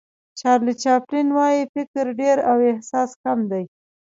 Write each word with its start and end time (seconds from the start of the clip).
چارلي 0.39 0.73
چاپلین 0.83 1.29
وایي 1.37 1.61
فکر 1.73 2.05
ډېر 2.19 2.37
او 2.49 2.57
احساس 2.71 3.09
کم 3.23 3.39
دی. 3.51 3.63